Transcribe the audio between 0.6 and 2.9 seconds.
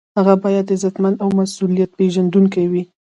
عزتمند او مسؤلیت پیژندونکی وي.